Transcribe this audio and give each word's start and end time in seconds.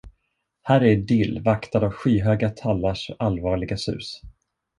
Här 0.63 0.81
är 0.81 0.85
idyll, 0.85 1.41
vaktad 1.43 1.79
av 1.85 1.91
skyhöga 1.91 2.49
tallars 2.49 3.11
allvarliga 3.19 3.77
sus. 3.77 4.21